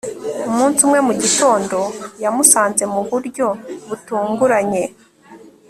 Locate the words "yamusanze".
2.23-2.83